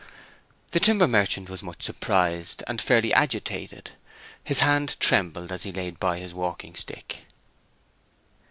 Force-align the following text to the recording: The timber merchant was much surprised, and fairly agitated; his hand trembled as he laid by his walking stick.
The 0.71 0.79
timber 0.79 1.07
merchant 1.07 1.47
was 1.47 1.61
much 1.61 1.83
surprised, 1.83 2.63
and 2.65 2.81
fairly 2.81 3.13
agitated; 3.13 3.91
his 4.43 4.61
hand 4.61 4.97
trembled 4.99 5.51
as 5.51 5.61
he 5.61 5.71
laid 5.71 5.99
by 5.99 6.17
his 6.17 6.33
walking 6.33 6.73
stick. 6.73 7.19